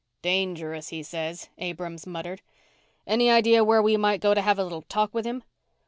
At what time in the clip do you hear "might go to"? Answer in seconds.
3.97-4.41